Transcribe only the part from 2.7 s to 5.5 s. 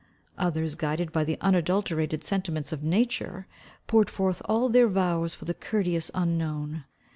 of nature, poured forth all their vows for